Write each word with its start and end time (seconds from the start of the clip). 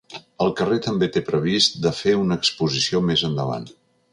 El 0.45 0.53
carrer 0.61 0.77
també 0.85 1.09
té 1.17 1.23
previst 1.27 1.77
de 1.83 1.91
fer 1.99 2.15
una 2.23 2.41
exposició 2.43 3.03
més 3.11 3.29
endavant. 3.33 3.69